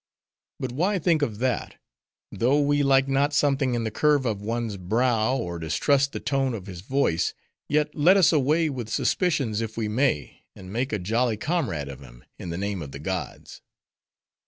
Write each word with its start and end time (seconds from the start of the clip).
But 0.59 0.71
why 0.71 0.97
think 0.97 1.21
of 1.21 1.37
that? 1.37 1.75
Though 2.31 2.59
we 2.59 2.81
like 2.81 3.07
not 3.07 3.35
something 3.35 3.75
in 3.75 3.83
the 3.83 3.91
curve 3.91 4.25
of 4.25 4.41
one's 4.41 4.75
brow, 4.75 5.37
or 5.37 5.59
distrust 5.59 6.11
the 6.11 6.19
tone 6.19 6.55
of 6.55 6.65
his 6.65 6.81
voice; 6.81 7.35
yet, 7.69 7.93
let 7.93 8.17
us 8.17 8.33
away 8.33 8.67
with 8.67 8.89
suspicions 8.89 9.61
if 9.61 9.77
we 9.77 9.87
may, 9.87 10.41
and 10.55 10.73
make 10.73 10.91
a 10.91 10.97
jolly 10.97 11.37
comrade 11.37 11.87
of 11.87 11.99
him, 11.99 12.23
in 12.39 12.49
the 12.49 12.57
name 12.57 12.81
of 12.81 12.93
the 12.93 12.99
gods. 12.99 13.61